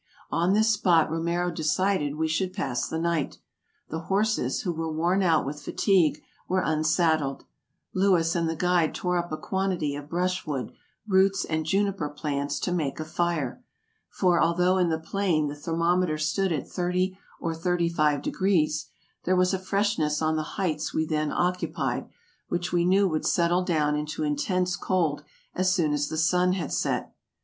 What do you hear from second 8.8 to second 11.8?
tore up a quantity of brushwood, roots, and